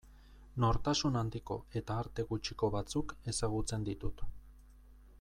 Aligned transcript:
Nortasun 0.63 1.19
handiko 1.19 1.57
eta 1.81 1.99
arte 2.05 2.27
gutxiko 2.33 2.73
batzuk 2.79 3.15
ezagutzen 3.35 3.87
ditut. 3.93 4.29